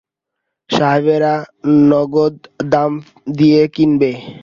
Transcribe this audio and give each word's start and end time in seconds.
সাহেবেরা 0.69 1.33
নগদ 1.89 2.35
দাম 2.71 2.91
দিয়ে 3.37 3.61
কিনবে। 3.75 4.11